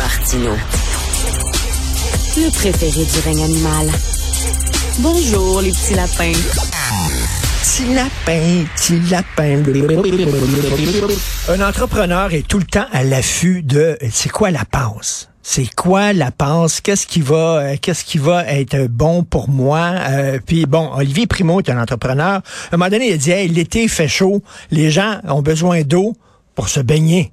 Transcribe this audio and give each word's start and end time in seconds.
Martino. 0.00 0.52
Le 2.38 2.50
préféré 2.52 3.04
du 3.04 3.18
règne 3.22 3.44
animal. 3.44 3.86
Bonjour, 5.00 5.60
les 5.60 5.72
petits 5.72 5.92
lapins. 5.92 6.32
Petit 7.60 7.94
lapin, 7.94 8.64
petit 8.76 8.98
lapin. 9.10 9.62
Un 11.50 11.68
entrepreneur 11.68 12.32
est 12.32 12.48
tout 12.48 12.56
le 12.56 12.64
temps 12.64 12.86
à 12.92 13.04
l'affût 13.04 13.62
de 13.62 13.98
c'est 14.10 14.30
quoi 14.30 14.50
la 14.50 14.64
passe? 14.64 15.28
C'est 15.42 15.68
quoi 15.74 16.14
la 16.14 16.30
passe? 16.30 16.80
Qu'est-ce 16.80 17.06
qui 17.06 17.20
va, 17.20 17.58
euh, 17.58 17.76
qu'est-ce 17.78 18.06
qui 18.06 18.16
va 18.16 18.46
être 18.46 18.86
bon 18.86 19.22
pour 19.22 19.50
moi? 19.50 19.92
Euh, 20.08 20.38
puis 20.44 20.64
bon, 20.64 20.88
Olivier 20.94 21.26
Primo 21.26 21.60
est 21.60 21.68
un 21.68 21.78
entrepreneur. 21.78 22.36
À 22.36 22.42
un 22.72 22.78
moment 22.78 22.88
donné, 22.88 23.08
il 23.08 23.12
a 23.12 23.16
dit, 23.18 23.48
l'été 23.52 23.86
fait 23.86 24.08
chaud, 24.08 24.42
les 24.70 24.90
gens 24.90 25.20
ont 25.28 25.42
besoin 25.42 25.82
d'eau 25.82 26.16
pour 26.54 26.70
se 26.70 26.80
baigner. 26.80 27.32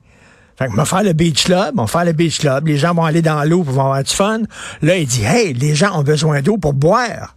Fait 0.57 0.67
que 0.67 0.75
va 0.75 0.85
faire 0.85 1.03
le 1.03 1.13
beach 1.13 1.43
club, 1.45 1.75
on 1.77 1.83
va 1.83 1.87
faire 1.87 2.05
le 2.05 2.13
beach 2.13 2.39
club, 2.39 2.67
les 2.67 2.77
gens 2.77 2.93
vont 2.93 3.05
aller 3.05 3.21
dans 3.21 3.43
l'eau 3.43 3.63
pour 3.63 3.79
avoir 3.79 4.04
du 4.04 4.11
fun. 4.11 4.41
Là, 4.82 4.97
il 4.97 5.05
dit, 5.05 5.23
hey, 5.23 5.54
les 5.54 5.75
gens 5.75 5.99
ont 5.99 6.04
besoin 6.04 6.41
d'eau 6.41 6.57
pour 6.57 6.73
boire. 6.73 7.36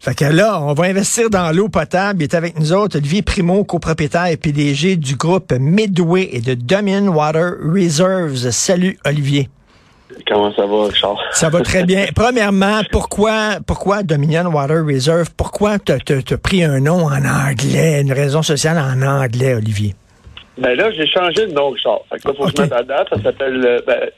Fait 0.00 0.14
que 0.14 0.24
là, 0.24 0.60
on 0.60 0.74
va 0.74 0.86
investir 0.86 1.30
dans 1.30 1.54
l'eau 1.54 1.68
potable. 1.68 2.20
Il 2.20 2.24
est 2.24 2.34
avec 2.34 2.58
nous 2.58 2.72
autres, 2.72 2.98
Olivier 2.98 3.22
Primo, 3.22 3.62
copropriétaire 3.64 4.26
et 4.26 4.36
PDG 4.36 4.96
du 4.96 5.14
groupe 5.14 5.52
Midway 5.52 6.28
et 6.32 6.40
de 6.40 6.54
Dominion 6.54 7.12
Water 7.12 7.52
Reserves. 7.62 8.50
Salut, 8.50 8.98
Olivier. 9.06 9.48
Comment 10.26 10.52
ça 10.54 10.66
va, 10.66 10.86
Richard? 10.86 11.16
Ça 11.30 11.48
va 11.48 11.60
très 11.62 11.84
bien. 11.84 12.06
Premièrement, 12.14 12.82
pourquoi, 12.90 13.58
pourquoi 13.64 14.02
Dominion 14.02 14.46
Water 14.46 14.84
Reserve? 14.84 15.30
Pourquoi 15.36 15.78
tu 15.78 15.92
as 15.92 16.38
pris 16.38 16.64
un 16.64 16.80
nom 16.80 17.06
en 17.06 17.24
anglais, 17.24 18.00
une 18.02 18.12
raison 18.12 18.42
sociale 18.42 18.78
en 18.78 19.00
anglais, 19.02 19.54
Olivier? 19.54 19.94
Ben 20.58 20.76
là, 20.76 20.90
j'ai 20.90 21.06
changé 21.06 21.46
de 21.46 21.52
nom, 21.52 21.70
Richard. 21.70 22.02
Fait 22.10 22.18
que 22.18 22.28
là, 22.28 22.34
faut 22.34 22.44
que 22.44 22.50
je 22.54 22.62
mette 22.62 22.72
à 22.72 22.82
date. 22.82 23.08
Ça 23.08 23.22
s'appelle, 23.22 23.64
euh, 23.64 23.78
ben, 23.86 24.10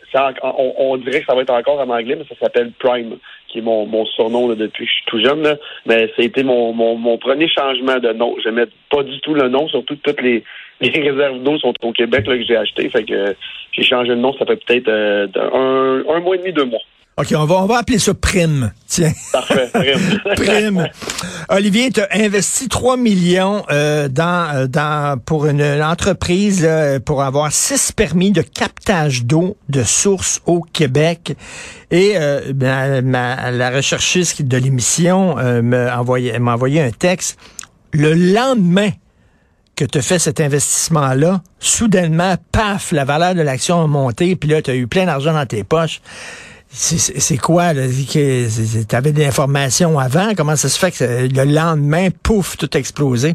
on, 0.43 0.75
on, 0.79 0.97
dirait 0.97 1.21
que 1.21 1.27
ça 1.27 1.35
va 1.35 1.43
être 1.43 1.51
encore 1.51 1.79
en 1.79 1.89
anglais, 1.89 2.17
mais 2.17 2.25
ça 2.29 2.35
s'appelle 2.41 2.73
Prime, 2.79 3.19
qui 3.47 3.59
est 3.59 3.63
mon, 3.63 3.87
mon 3.87 4.05
surnom 4.05 4.49
là, 4.49 4.57
depuis 4.57 4.85
que 4.85 4.91
je 4.91 4.95
suis 4.97 5.05
tout 5.07 5.21
jeune. 5.21 5.43
Là. 5.43 5.57
Mais 5.87 6.09
ça 6.09 6.23
a 6.23 6.23
été 6.23 6.43
mon, 6.43 6.73
mon, 6.73 6.97
mon 6.97 7.19
premier 7.19 7.49
changement 7.49 7.99
de 7.99 8.13
nom. 8.13 8.35
Je 8.43 8.49
n'aimais 8.49 8.67
pas 8.91 9.05
du 9.05 9.21
tout 9.21 9.35
le 9.35 9.49
nom, 9.49 9.69
surtout 9.69 9.95
toutes 9.95 10.23
les, 10.23 10.43
les 10.81 10.91
réserves 10.91 11.41
d'eau 11.41 11.57
sont 11.59 11.75
au 11.83 11.93
Québec 11.93 12.27
là, 12.27 12.37
que 12.37 12.45
j'ai 12.45 12.57
acheté. 12.57 12.91
Fait 12.91 13.05
que 13.05 13.37
j'ai 13.71 13.83
changé 13.83 14.11
de 14.11 14.17
nom, 14.17 14.33
ça 14.37 14.45
fait 14.45 14.57
peut-être 14.65 14.89
euh, 14.89 15.29
un, 15.37 16.17
un 16.17 16.21
mois 16.21 16.35
et 16.35 16.39
demi, 16.39 16.53
deux 16.53 16.65
mois. 16.65 16.83
OK, 17.17 17.33
on 17.37 17.45
va, 17.45 17.55
on 17.57 17.67
va 17.67 17.79
appeler 17.79 18.01
ça 18.01 18.13
prime. 18.13 18.73
Tiens. 18.89 19.13
Parfait, 19.33 19.71
prime. 19.73 20.21
prime. 20.37 20.89
Olivier, 21.49 21.91
tu 21.93 22.01
as 22.01 22.09
investi 22.11 22.69
3 22.69 22.97
millions 22.97 23.65
euh, 23.71 24.09
dans, 24.09 24.53
euh, 24.55 24.67
dans, 24.67 25.19
pour 25.21 25.47
une, 25.47 25.63
entreprise 25.83 26.69
pour 27.05 27.23
avoir 27.23 27.53
six 27.53 27.93
permis 27.93 28.33
de 28.33 28.43
captage 28.43 29.25
d'eau 29.25 29.57
de 29.69 29.83
source 29.85 30.41
au 30.47 30.61
Québec. 30.61 31.37
Et 31.95 32.15
euh, 32.17 32.53
ma, 33.03 33.53
la 33.53 33.71
recherchiste 33.71 34.43
de 34.43 34.57
l'émission 34.57 35.39
euh, 35.39 35.63
m'a 35.63 35.97
envoyé, 35.97 36.37
m'a 36.41 36.55
envoyé 36.55 36.81
un 36.81 36.91
texte. 36.91 37.39
Le 37.93 38.15
lendemain 38.15 38.91
que 39.77 39.85
tu 39.85 39.99
as 39.99 40.03
fait 40.03 40.19
cet 40.19 40.41
investissement-là, 40.41 41.43
soudainement, 41.61 42.35
paf, 42.51 42.91
la 42.91 43.05
valeur 43.05 43.37
de 43.37 43.43
l'action 43.43 43.81
a 43.81 43.87
monté, 43.87 44.35
puis 44.35 44.49
là, 44.49 44.61
tu 44.61 44.73
as 44.73 44.75
eu 44.75 44.89
plein 44.89 45.07
d'argent 45.07 45.33
dans 45.33 45.47
tes 45.47 45.63
poches. 45.63 46.01
C'est 46.77 47.39
quoi? 47.39 47.73
Tu 47.73 48.97
avais 48.97 49.13
des 49.13 49.27
informations 49.27 49.97
avant? 49.97 50.35
Comment 50.37 50.57
ça 50.57 50.69
se 50.69 50.79
fait 50.79 50.91
que 50.91 51.05
le 51.05 51.55
lendemain, 51.55 52.09
pouf, 52.11 52.57
tout 52.57 52.69
a 52.75 52.79
explosé? 52.79 53.35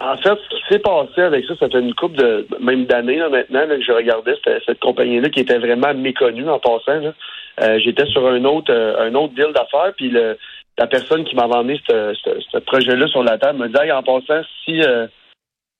En 0.00 0.16
fait, 0.16 0.36
ce 0.50 0.56
qui 0.56 0.62
s'est 0.68 0.78
passé 0.80 1.22
avec 1.22 1.44
ça, 1.44 1.54
ça 1.56 1.68
fait 1.68 1.78
une 1.78 1.94
couple 1.94 2.16
de 2.16 2.48
même 2.60 2.86
d'années 2.86 3.18
maintenant 3.18 3.66
que 3.68 3.80
je 3.80 3.92
regardais 3.92 4.34
cette, 4.44 4.80
compagnie-là 4.80 5.28
qui 5.28 5.40
était 5.40 5.58
vraiment 5.58 5.94
méconnue 5.94 6.48
en 6.48 6.58
passant. 6.58 7.00
Euh, 7.60 7.78
j'étais 7.78 8.06
sur 8.06 8.26
un 8.26 8.44
autre 8.44 8.72
euh, 8.72 9.08
un 9.08 9.14
autre 9.14 9.34
deal 9.34 9.52
d'affaires, 9.54 9.92
puis 9.96 10.10
la 10.10 10.86
personne 10.88 11.24
qui 11.24 11.36
m'avait 11.36 11.54
emmené 11.54 11.80
ce 11.86 12.58
projet-là 12.58 13.06
sur 13.08 13.22
la 13.22 13.38
table 13.38 13.58
me 13.60 13.68
dit 13.68 13.92
en 13.92 14.02
passant, 14.02 14.42
si 14.64 14.82
euh, 14.82 15.06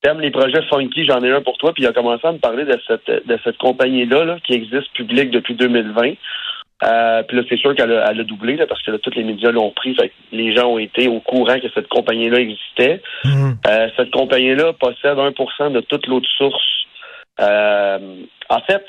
t'aimes 0.02 0.20
les 0.20 0.30
projets 0.30 0.62
funky, 0.68 1.06
j'en 1.06 1.22
ai 1.22 1.30
un 1.30 1.42
pour 1.42 1.58
toi, 1.58 1.72
puis 1.72 1.82
il 1.82 1.86
a 1.88 1.92
commencé 1.92 2.26
à 2.26 2.32
me 2.32 2.38
parler 2.38 2.64
de 2.64 2.78
cette 2.86 3.26
de 3.26 3.38
cette 3.42 3.58
compagnie-là 3.58 4.24
là, 4.24 4.38
qui 4.44 4.54
existe 4.54 4.92
publique 4.94 5.30
depuis 5.30 5.54
2020. 5.54 6.14
Euh, 6.84 7.22
puis 7.24 7.36
là, 7.36 7.42
c'est 7.48 7.58
sûr 7.58 7.74
qu'elle 7.74 7.92
a, 7.92 8.14
doublé 8.24 8.56
là, 8.56 8.66
parce 8.66 8.82
que 8.82 8.92
là, 8.92 8.98
tous 8.98 9.14
les 9.14 9.24
médias 9.24 9.50
l'ont 9.50 9.72
pris. 9.72 9.94
Fait 9.94 10.12
les 10.30 10.54
gens 10.54 10.68
ont 10.68 10.78
été 10.78 11.08
au 11.08 11.20
courant 11.20 11.58
que 11.58 11.68
cette 11.74 11.88
compagnie-là 11.88 12.38
existait. 12.38 13.02
Mhm. 13.24 13.56
Euh, 13.66 13.88
cette 13.96 14.10
compagnie-là 14.10 14.72
possède 14.74 15.18
1% 15.18 15.70
de 15.72 15.80
toute 15.80 16.06
l'eau 16.06 16.20
de 16.20 16.26
source. 16.26 16.86
Euh, 17.40 17.98
en 18.48 18.60
fait, 18.60 18.84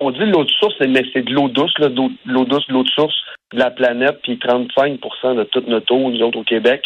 on 0.00 0.10
dit 0.10 0.24
l'eau 0.24 0.44
de 0.44 0.50
source, 0.50 0.74
mais 0.80 1.02
c'est 1.12 1.22
de 1.22 1.32
l'eau 1.32 1.48
douce, 1.48 1.74
l'eau 1.78 2.44
douce, 2.44 2.68
l'eau 2.68 2.82
de 2.82 2.88
source 2.88 3.16
de 3.52 3.58
la 3.58 3.70
planète, 3.70 4.20
puis 4.22 4.38
35% 4.38 5.36
de 5.36 5.44
toute 5.44 5.68
notre 5.68 5.94
eau, 5.94 6.10
nous 6.10 6.20
autres 6.22 6.38
au 6.38 6.44
Québec. 6.44 6.82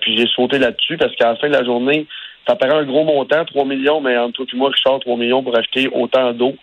puis 0.00 0.16
j'ai 0.16 0.26
sauté 0.26 0.58
là-dessus 0.58 0.96
parce 0.96 1.14
qu'à 1.16 1.28
la 1.28 1.36
fin 1.36 1.48
de 1.48 1.52
la 1.52 1.64
journée, 1.64 2.06
ça 2.48 2.56
paraît 2.56 2.78
un 2.78 2.84
gros 2.84 3.04
montant, 3.04 3.44
3 3.44 3.64
millions, 3.64 4.00
mais 4.00 4.16
entre 4.16 4.44
toi 4.44 4.46
et 4.52 4.56
moi, 4.56 4.70
Richard, 4.70 5.00
3 5.00 5.16
millions 5.16 5.42
pour 5.42 5.56
acheter 5.56 5.88
autant 5.92 6.32
d'eau 6.32 6.56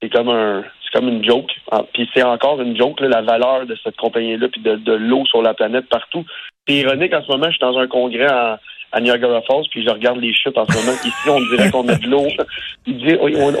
c'est 0.00 0.10
comme 0.10 0.28
un 0.28 0.64
comme 0.98 1.08
une 1.08 1.24
joke. 1.24 1.50
Ah, 1.70 1.84
puis 1.92 2.08
c'est 2.12 2.24
encore 2.24 2.60
une 2.60 2.76
joke, 2.76 3.00
la 3.00 3.22
valeur 3.22 3.66
de 3.66 3.76
cette 3.84 3.96
compagnie-là, 3.96 4.48
puis 4.48 4.60
de, 4.60 4.74
de 4.74 4.92
l'eau 4.92 5.24
sur 5.26 5.42
la 5.42 5.54
planète 5.54 5.88
partout. 5.88 6.24
C'est 6.66 6.74
ironique, 6.74 7.14
en 7.14 7.22
ce 7.22 7.30
moment, 7.30 7.46
je 7.46 7.52
suis 7.52 7.60
dans 7.60 7.78
un 7.78 7.86
congrès 7.86 8.26
à, 8.26 8.58
Niagara 9.00 9.42
Falls, 9.42 9.68
puis 9.70 9.84
je 9.84 9.90
regarde 9.90 10.18
les 10.18 10.34
chutes 10.34 10.58
en 10.58 10.66
ce 10.66 10.76
moment. 10.76 10.98
Ici, 11.04 11.28
on 11.28 11.40
dirait 11.54 11.70
qu'on 11.70 11.86
a 11.88 11.94
de 11.94 12.08
l'eau. 12.08 12.26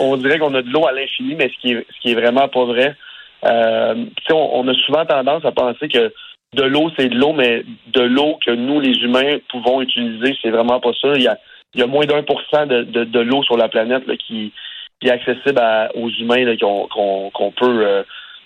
on, 0.00 0.16
dirait 0.16 0.38
qu'on 0.38 0.54
a 0.54 0.62
de 0.62 0.70
l'eau 0.70 0.86
à 0.86 0.92
l'infini, 0.92 1.36
mais 1.36 1.50
ce 1.50 1.60
qui 1.60 1.72
est, 1.72 1.86
ce 1.94 2.00
qui 2.00 2.10
est 2.10 2.14
vraiment 2.14 2.48
pas 2.48 2.64
vrai. 2.64 2.96
Euh, 3.44 4.04
on, 4.30 4.50
on 4.54 4.68
a 4.68 4.74
souvent 4.74 5.04
tendance 5.04 5.44
à 5.44 5.52
penser 5.52 5.88
que 5.88 6.12
de 6.54 6.62
l'eau, 6.62 6.90
c'est 6.98 7.08
de 7.08 7.14
l'eau, 7.14 7.34
mais 7.34 7.62
de 7.92 8.00
l'eau 8.00 8.38
que 8.44 8.50
nous, 8.50 8.80
les 8.80 8.96
humains, 9.02 9.36
pouvons 9.50 9.82
utiliser, 9.82 10.34
c'est 10.42 10.50
vraiment 10.50 10.80
pas 10.80 10.92
ça. 11.00 11.12
Il 11.14 11.22
y 11.22 11.28
a, 11.28 11.38
il 11.74 11.80
y 11.80 11.84
a 11.84 11.86
moins 11.86 12.06
d'un 12.06 12.22
pour 12.22 12.40
cent 12.50 12.66
de, 12.66 12.82
de, 12.82 13.04
de 13.04 13.20
l'eau 13.20 13.42
sur 13.42 13.58
la 13.58 13.68
planète 13.68 14.06
là, 14.06 14.16
qui, 14.16 14.52
qui 15.00 15.08
est 15.08 15.12
accessible 15.12 15.60
aux 15.94 16.08
humains 16.10 16.56
qu'on 16.56 17.52
peut 17.56 17.86
euh, 17.86 18.02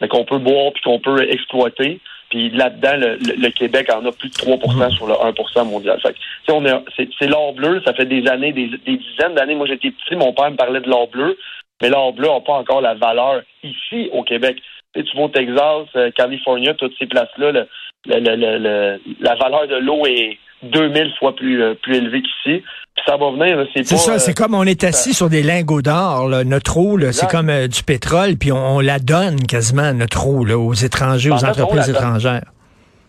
qu'on 0.09 0.25
peut 0.25 0.39
boire 0.39 0.73
puis 0.73 0.83
qu'on 0.83 0.99
peut 0.99 1.23
exploiter. 1.31 2.01
Puis 2.31 2.49
là-dedans, 2.51 2.95
le, 2.97 3.51
Québec 3.51 3.91
en 3.93 4.05
a 4.07 4.11
plus 4.11 4.31
de 4.31 4.35
3 4.35 4.57
mm-hmm. 4.57 4.91
sur 4.97 5.07
le 5.07 5.13
1% 5.13 5.69
mondial. 5.69 6.01
c'est 6.47 7.27
l'or 7.27 7.53
bleu, 7.53 7.83
ça 7.85 7.93
fait 7.93 8.07
des 8.07 8.27
années, 8.27 8.53
des, 8.53 8.69
dizaines 8.87 9.35
d'années. 9.35 9.55
Moi, 9.55 9.67
j'étais 9.67 9.91
petit, 9.91 10.17
mon 10.17 10.33
père 10.33 10.51
me 10.51 10.57
parlait 10.57 10.81
de 10.81 10.89
l'or 10.89 11.09
bleu, 11.09 11.37
mais 11.83 11.91
l'or 11.91 12.15
bleu 12.15 12.29
n'a 12.29 12.41
pas 12.41 12.55
encore 12.55 12.81
la 12.81 12.95
valeur 12.95 13.43
ici 13.63 14.09
au 14.13 14.23
Québec. 14.23 14.57
Tu, 14.95 15.05
tu 15.05 15.17
vas 15.17 15.25
au 15.25 15.29
Texas, 15.29 15.89
euh, 15.97 16.11
Californie, 16.11 16.69
toutes 16.79 16.97
ces 16.99 17.07
places-là, 17.07 17.53
le, 17.53 17.69
le, 18.07 19.01
la 19.21 19.35
valeur 19.35 19.69
de 19.69 19.77
l'eau 19.77 20.07
est 20.07 20.39
2000 20.63 21.13
fois 21.19 21.35
plus, 21.35 21.63
euh, 21.63 21.75
plus 21.75 21.97
élevée 21.97 22.23
qu'ici. 22.23 22.63
ça 23.07 23.17
va 23.17 23.31
venir, 23.31 23.67
c'est 23.75 23.85
ça, 23.85 24.19
c'est 24.19 24.35
comme 24.35 24.55
on 24.55 24.65
est 24.65 24.85
assis 24.85 25.15
sur 25.15 25.29
des 25.29 25.43
lingots 25.43 25.83
d'or, 25.83 26.29
notre 26.45 26.79
eau, 26.79 26.99
c'est 27.13 27.29
comme 27.29 27.51
euh, 27.51 27.69
du 27.69 27.83
pétrole, 27.83 28.37
puis 28.39 28.53
on, 28.53 28.81
la 28.81 28.99
donne 28.99 29.41
quasiment, 29.47 29.93
notre 29.93 30.27
eau, 30.27 30.47
aux 30.47 30.75
étrangers, 30.75 31.31
aux 31.31 31.45
entreprises 31.45 31.89
étrangères. 31.89 32.45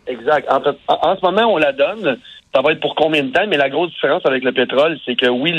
Exact. 0.08 0.48
En, 0.52 0.62
en, 0.88 1.16
ce 1.16 1.22
moment, 1.22 1.54
on 1.54 1.58
la 1.58 1.72
donne. 1.72 2.18
Ça 2.54 2.62
va 2.62 2.74
être 2.74 2.82
pour 2.82 2.94
combien 2.94 3.24
de 3.24 3.32
temps? 3.32 3.46
Mais 3.48 3.58
la 3.58 3.70
grosse 3.70 3.90
différence 3.92 4.24
avec 4.26 4.44
le 4.44 4.52
pétrole, 4.52 5.00
c'est 5.06 5.16
que 5.16 5.28
oui, 5.28 5.52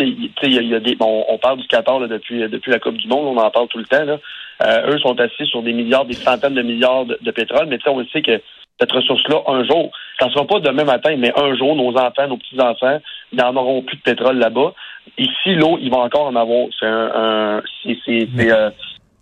il 0.42 0.52
y, 0.52 0.74
a 0.74 0.80
des. 0.80 0.96
on 1.00 1.38
parle 1.38 1.58
du 1.58 1.66
Qatar 1.66 1.98
depuis 2.00 2.48
depuis 2.48 2.70
la 2.70 2.78
Coupe 2.78 2.96
du 2.96 3.08
Monde, 3.08 3.36
on 3.36 3.40
en 3.40 3.50
parle 3.50 3.66
tout 3.68 3.78
le 3.78 3.84
temps. 3.84 4.04
Là. 4.04 4.18
Euh, 4.62 4.92
eux 4.92 4.98
sont 4.98 5.18
assis 5.18 5.46
sur 5.46 5.62
des 5.62 5.72
milliards, 5.72 6.04
des 6.04 6.14
centaines 6.14 6.54
de 6.54 6.62
milliards 6.62 7.04
de, 7.04 7.18
de 7.20 7.30
pétrole, 7.30 7.66
mais 7.68 7.78
on 7.86 8.04
sait 8.06 8.22
que 8.22 8.40
cette 8.80 8.92
ressource-là 8.92 9.42
un 9.46 9.64
jour. 9.64 9.90
Ça 10.18 10.26
ne 10.26 10.32
sera 10.32 10.46
pas 10.46 10.60
demain 10.60 10.84
matin, 10.84 11.14
mais 11.16 11.32
un 11.36 11.56
jour, 11.56 11.76
nos 11.76 11.96
enfants, 11.96 12.28
nos 12.28 12.36
petits-enfants, 12.36 13.00
n'en 13.32 13.56
auront 13.56 13.82
plus 13.82 13.96
de 13.96 14.02
pétrole 14.02 14.38
là-bas. 14.38 14.74
Ici, 15.18 15.54
l'eau, 15.54 15.78
ils 15.80 15.90
vont 15.90 16.02
encore 16.02 16.26
en 16.26 16.36
avoir. 16.36 16.66
C'est 16.78 16.86
un, 16.86 17.10
euh, 17.14 18.70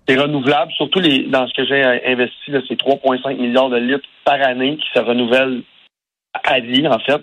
c'est, 0.06 0.18
renouvelable. 0.18 0.72
Surtout 0.72 1.00
les, 1.00 1.24
dans 1.24 1.46
ce 1.46 1.54
que 1.54 1.64
j'ai 1.64 1.82
investi, 1.82 2.52
c'est 2.68 2.80
3,5 2.80 3.36
milliards 3.36 3.70
de 3.70 3.78
litres 3.78 4.08
par 4.24 4.40
année 4.46 4.76
qui 4.76 4.86
se 4.94 5.00
renouvellent 5.00 5.62
à 6.44 6.60
vie, 6.60 6.86
en 6.86 6.98
fait. 6.98 7.22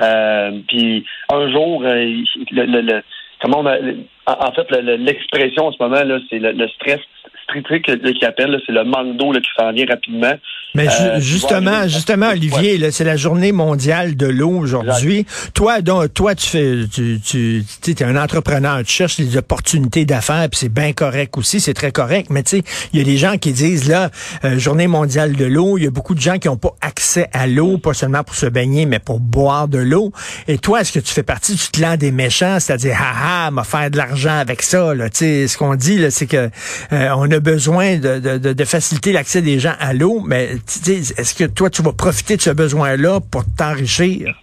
Euh, 0.00 0.60
puis 0.68 1.06
un 1.30 1.50
jour, 1.50 1.82
euh, 1.84 2.22
le, 2.50 3.02
comment 3.40 3.60
on 3.60 3.66
a, 3.66 3.78
en 4.26 4.52
fait, 4.52 4.66
l'expression 4.98 5.66
en 5.66 5.72
ce 5.72 5.76
moment 5.80 6.02
là, 6.02 6.18
c'est 6.30 6.38
le, 6.38 6.68
stress 6.68 7.00
stritrique 7.44 7.84
qui 8.18 8.24
appelle, 8.24 8.60
c'est 8.66 8.72
le 8.72 8.84
manque 8.84 9.16
d'eau 9.16 9.32
qui 9.32 9.48
s'en 9.56 9.72
vient 9.72 9.86
rapidement. 9.88 10.32
Mais 10.74 10.84
ju- 10.84 10.90
Euh, 11.00 11.20
justement, 11.20 11.80
ouais, 11.82 11.88
justement, 11.88 12.26
ouais. 12.26 12.32
Olivier, 12.32 12.76
là, 12.76 12.90
c'est 12.90 13.04
la 13.04 13.16
journée 13.16 13.52
mondiale 13.52 14.16
de 14.16 14.26
l'eau 14.26 14.50
aujourd'hui. 14.50 15.24
Toi, 15.54 15.80
donc, 15.80 16.12
toi, 16.12 16.34
tu 16.34 16.46
fais, 16.48 16.74
tu, 16.92 17.18
tu, 17.24 17.64
tu 17.82 17.90
es 17.92 18.02
un 18.02 18.16
entrepreneur, 18.16 18.78
tu 18.84 18.92
cherches 18.92 19.18
les 19.18 19.36
opportunités 19.36 20.04
d'affaires, 20.04 20.48
puis 20.50 20.58
c'est 20.58 20.72
bien 20.74 20.92
correct 20.92 21.38
aussi, 21.38 21.60
c'est 21.60 21.72
très 21.72 21.92
correct. 21.92 22.28
Mais 22.30 22.42
tu 22.42 22.58
sais, 22.58 22.62
il 22.92 22.98
y 22.98 23.02
a 23.02 23.04
des 23.04 23.16
gens 23.16 23.38
qui 23.38 23.52
disent 23.52 23.88
là, 23.88 24.10
euh, 24.44 24.58
journée 24.58 24.88
mondiale 24.88 25.34
de 25.36 25.44
l'eau, 25.46 25.78
il 25.78 25.84
y 25.84 25.86
a 25.86 25.90
beaucoup 25.90 26.14
de 26.16 26.20
gens 26.20 26.38
qui 26.38 26.48
n'ont 26.48 26.56
pas 26.58 26.74
accès 26.80 27.28
à 27.32 27.46
l'eau, 27.46 27.78
pas 27.78 27.94
seulement 27.94 28.24
pour 28.24 28.34
se 28.34 28.46
baigner, 28.46 28.86
mais 28.86 28.98
pour 28.98 29.20
boire 29.20 29.68
de 29.68 29.78
l'eau. 29.78 30.10
Et 30.48 30.58
toi, 30.58 30.80
est-ce 30.80 30.92
que 30.92 30.98
tu 31.00 31.12
fais 31.12 31.22
partie 31.22 31.54
du 31.54 31.62
clan 31.72 31.96
des 31.96 32.10
méchants, 32.10 32.58
c'est-à-dire, 32.58 32.96
ah 33.00 33.46
ah, 33.46 33.50
m'a 33.52 33.62
faire 33.64 33.88
de 33.90 33.96
l'argent 33.96 34.15
avec 34.24 34.62
ça, 34.62 34.94
là. 34.94 35.06
Ce 35.12 35.56
qu'on 35.58 35.74
dit, 35.74 36.10
c'est 36.10 36.26
que 36.26 36.48
euh, 36.92 37.08
on 37.16 37.30
a 37.30 37.40
besoin 37.40 37.96
de, 37.96 38.18
de, 38.18 38.38
de, 38.38 38.52
de 38.52 38.64
faciliter 38.64 39.12
l'accès 39.12 39.42
des 39.42 39.58
gens 39.58 39.74
à 39.78 39.92
l'eau, 39.92 40.22
mais 40.26 40.54
est-ce 40.54 41.34
que 41.34 41.44
toi, 41.44 41.70
tu 41.70 41.82
vas 41.82 41.92
profiter 41.92 42.36
de 42.36 42.42
ce 42.42 42.50
besoin-là 42.50 43.20
pour 43.30 43.42
t'enrichir? 43.56 44.34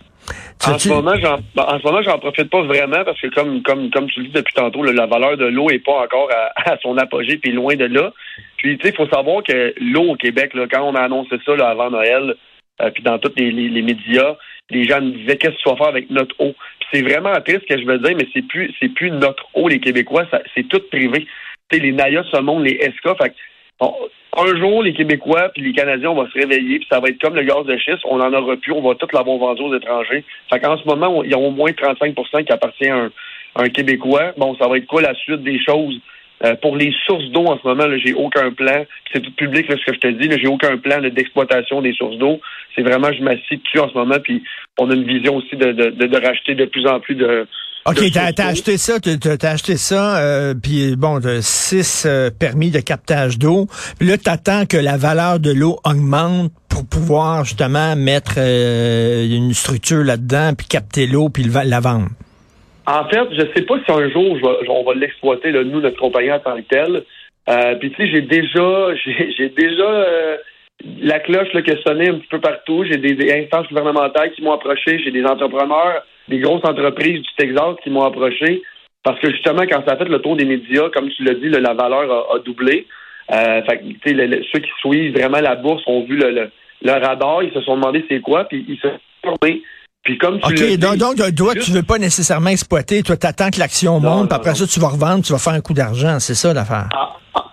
Tu 0.60 0.70
En 0.70 0.78
ce 0.78 0.90
moment, 0.90 1.16
j'en, 1.20 1.38
ben, 1.56 1.66
en 1.68 1.80
ce 1.80 1.84
moment, 1.84 2.02
j'en 2.02 2.20
profite 2.20 2.50
pas 2.50 2.62
vraiment 2.62 3.04
parce 3.04 3.20
que 3.20 3.28
comme, 3.28 3.62
comme, 3.64 3.90
comme 3.90 4.08
tu 4.08 4.22
le 4.22 4.28
dis 4.28 4.34
depuis 4.34 4.54
tantôt, 4.54 4.84
là, 4.84 4.94
la 4.94 5.08
valeur 5.08 5.36
de 5.38 5.46
l'eau 5.46 5.70
est 5.70 5.84
pas 5.84 6.04
encore 6.04 6.30
à, 6.32 6.72
à 6.72 6.78
son 6.82 6.98
apogée, 6.98 7.38
puis 7.38 7.52
loin 7.52 7.76
de 7.76 7.86
là. 7.86 8.14
Puis, 8.58 8.78
tu 8.78 8.84
sais, 8.84 8.94
il 8.94 8.96
faut 8.96 9.14
savoir 9.14 9.44
que 9.44 9.74
l'eau 9.80 10.12
au 10.12 10.16
Québec, 10.16 10.54
là, 10.54 10.68
quand 10.72 10.84
on 10.84 10.96
a 10.96 11.02
annoncé 11.02 11.36
ça 11.46 11.56
là, 11.56 11.70
avant 11.70 11.90
Noël, 11.90 12.36
euh, 12.82 12.90
puis 12.92 13.04
dans 13.04 13.20
tous 13.20 13.34
les, 13.36 13.52
les, 13.52 13.70
les 13.70 13.82
médias, 13.82 14.36
les 14.70 14.86
gens 14.86 15.02
nous 15.02 15.12
disaient 15.12 15.38
qu'est-ce 15.38 15.56
que 15.56 15.62
tu 15.62 15.70
vas 15.70 15.76
faire 15.76 15.88
avec 15.88 16.10
notre 16.10 16.36
eau? 16.40 16.54
C'est 16.94 17.02
vraiment 17.02 17.34
triste 17.42 17.66
que 17.68 17.80
je 17.80 17.86
veux 17.86 17.98
dire, 17.98 18.16
mais 18.16 18.28
c'est 18.34 18.48
plus, 18.48 18.72
c'est 18.80 18.90
plus 18.90 19.10
notre 19.10 19.48
eau, 19.56 19.68
les 19.68 19.80
Québécois, 19.80 20.26
c'est 20.54 20.68
tout 20.68 20.82
privé. 20.92 21.26
Tu 21.70 21.78
sais, 21.78 21.84
les 21.84 21.92
Naya, 21.92 22.24
ce 22.32 22.40
monde, 22.40 22.64
les 22.66 22.78
SK, 22.80 23.18
fait 23.18 23.34
un 24.36 24.56
jour, 24.58 24.84
les 24.84 24.94
Québécois 24.94 25.50
puis 25.50 25.64
les 25.64 25.74
Canadiens, 25.74 26.12
on 26.12 26.22
va 26.24 26.30
se 26.30 26.38
réveiller, 26.38 26.80
puis 26.80 26.88
ça 26.92 27.00
va 27.00 27.10
être 27.10 27.22
comme 27.22 27.36
le 27.36 27.44
gaz 27.44 27.66
de 27.66 27.78
schiste, 27.78 28.04
on 28.06 28.20
en 28.20 28.34
aura 28.34 28.56
plus, 28.58 28.72
on 28.72 28.82
va 28.82 28.96
tout 28.96 29.08
l'avoir 29.14 29.38
vendu 29.38 29.64
aux 29.64 29.76
étrangers. 29.76 30.24
Fait 30.50 30.60
qu'en 30.60 30.78
ce 30.78 30.88
moment, 30.88 31.24
il 31.24 31.32
y 31.32 31.34
a 31.34 31.38
au 31.38 31.52
moins 31.52 31.72
35% 31.72 32.46
qui 32.46 32.52
appartient 32.52 32.88
à 32.88 32.96
un, 32.96 33.12
à 33.56 33.64
un 33.64 33.70
Québécois. 33.70 34.34
Bon, 34.38 34.56
ça 34.58 34.68
va 34.68 34.78
être 34.78 34.88
quoi 34.88 35.02
la 35.02 35.16
suite 35.16 35.44
des 35.44 35.60
choses? 35.64 36.00
Euh, 36.44 36.56
pour 36.62 36.76
les 36.76 36.94
sources 37.06 37.30
d'eau, 37.32 37.46
en 37.46 37.58
ce 37.58 37.66
moment, 37.66 37.86
j'ai 38.04 38.14
aucun 38.14 38.52
plan. 38.52 38.86
C'est 39.14 39.22
tout 39.22 39.32
public, 39.36 39.68
là, 39.70 39.76
ce 39.78 39.86
que 39.90 39.94
je 39.96 40.00
te 40.00 40.08
dis. 40.08 40.30
J'ai 40.42 40.48
aucun 40.48 40.78
plan 40.78 41.00
d'exploitation 41.02 41.82
des 41.82 41.94
sources 41.94 42.18
d'eau. 42.18 42.40
C'est 42.76 42.82
vraiment, 42.82 43.12
je 43.14 43.22
m'assieds 43.24 43.58
dessus 43.58 43.80
en 43.80 43.90
ce 43.90 43.94
moment. 43.94 44.18
Puis 44.22 44.44
on 44.78 44.90
a 44.90 44.94
une 44.94 45.06
vision 45.06 45.36
aussi 45.38 45.56
de, 45.56 45.72
de, 45.72 45.90
de, 45.92 46.08
de 46.08 46.18
racheter 46.18 46.56
de 46.56 46.66
plus 46.66 46.86
en 46.88 47.00
plus 47.00 47.16
de. 47.16 47.48
OK, 47.86 48.00
t'as 48.14 48.48
acheté 48.48 48.78
ça, 48.78 48.98
t'as- 49.00 49.50
acheté 49.52 49.76
ça, 49.76 50.18
euh, 50.18 50.54
puis 50.54 50.96
bon, 50.96 51.20
de 51.20 51.40
six 51.42 52.06
euh, 52.06 52.30
permis 52.30 52.72
de 52.72 52.80
captage 52.80 53.38
d'eau. 53.38 53.68
Là, 54.00 54.18
t'attends 54.18 54.66
que 54.66 54.78
la 54.78 54.96
valeur 54.96 55.38
de 55.40 55.52
l'eau 55.52 55.80
augmente 55.84 56.52
pour 56.70 56.88
pouvoir 56.88 57.44
justement 57.44 57.96
mettre 57.98 58.36
euh, 58.38 59.26
une 59.28 59.54
structure 59.54 60.02
là-dedans, 60.04 60.54
puis 60.58 60.66
capter 60.68 61.08
l'eau, 61.08 61.28
puis 61.28 61.44
la 61.44 61.80
vendre. 61.82 62.08
En 62.86 63.06
fait, 63.06 63.28
je 63.32 63.42
sais 63.56 63.66
pas 63.66 63.76
si 63.86 63.92
un 63.92 64.10
jour 64.10 64.38
je 64.38 64.70
on 64.70 64.84
va 64.84 64.94
l'exploiter, 64.94 65.52
nous, 65.52 65.80
notre 65.80 65.98
compagnie 66.00 66.32
en 66.32 66.40
tant 66.40 66.56
que 66.58 66.62
telle. 66.68 67.04
Euh, 67.50 67.76
Puis 67.76 67.92
tu 67.92 67.98
sais, 67.98 68.12
j'ai 68.12 68.22
déjà, 68.22 68.96
j'ai 69.38 69.50
déjà 69.50 69.84
euh, 69.84 70.38
la 71.02 71.20
cloche 71.20 71.52
là, 71.54 71.62
qui 71.62 71.72
a 71.72 71.82
sonné 71.82 72.10
un 72.10 72.16
petit 72.16 72.28
peu 72.28 72.40
partout. 72.40 72.84
J'ai 72.84 72.98
des, 72.98 73.32
instances 73.42 73.68
gouvernementales 73.68 74.32
qui 74.32 74.42
m'ont 74.42 74.54
approché. 74.54 75.00
J'ai 75.00 75.12
des 75.12 75.26
entrepreneurs, 75.26 76.04
des 76.28 76.40
grosses 76.40 76.66
entreprises 76.66 77.22
du 77.22 77.30
Texas 77.38 77.76
qui 77.84 77.90
m'ont 77.90 78.04
approché. 78.04 78.62
Parce 79.04 79.20
que 79.20 79.30
justement, 79.32 79.64
quand 79.64 79.84
ça 79.86 79.94
a 79.94 79.98
fait 79.98 80.06
le 80.10 80.20
tour 80.20 80.36
des 80.36 80.46
médias, 80.46 80.90
comme 80.90 81.10
tu 81.10 81.24
l'as 81.24 81.34
dit, 81.36 81.50
là, 81.50 81.60
la 81.60 81.74
valeur 81.74 82.12
a, 82.12 82.36
a 82.36 82.40
doublé. 82.40 82.86
Euh, 83.32 83.62
fait 83.64 84.12
le- 84.14 84.26
le- 84.26 84.44
ceux 84.52 84.60
qui 84.60 84.70
suivent 84.80 85.14
vraiment 85.18 85.40
la 85.40 85.56
bourse 85.56 85.82
ont 85.88 86.04
vu 86.04 86.18
le, 86.18 86.30
le, 86.32 86.52
le 86.82 86.92
radar, 86.92 87.42
ils 87.44 87.54
se 87.54 87.62
sont 87.62 87.76
demandé 87.78 88.04
c'est 88.10 88.20
quoi, 88.20 88.44
puis 88.44 88.66
ils 88.68 88.76
se 88.78 88.90
sont 88.90 89.00
formés. 89.24 89.62
Puis 90.04 90.18
comme 90.18 90.40
tu 90.42 90.48
OK, 90.48 90.78
donc, 90.80 90.98
donc 90.98 91.36
toi, 91.36 91.54
tu 91.56 91.72
veux 91.72 91.84
pas 91.84 91.98
nécessairement 91.98 92.50
exploiter, 92.50 93.04
toi, 93.04 93.16
t'attends 93.16 93.50
que 93.50 93.60
l'action 93.60 94.00
monte, 94.02 94.28
puis 94.30 94.36
après 94.36 94.50
non. 94.50 94.56
ça, 94.56 94.68
tu 94.68 94.80
vas 94.80 94.90
revendre, 94.90 95.24
tu 95.24 95.32
vas 95.32 95.40
faire 95.40 95.54
un 95.54 95.62
coup 95.62 95.74
d'argent, 95.74 96.20
c'est 96.20 96.34
ça 96.36 96.54
l'affaire. 96.54 96.90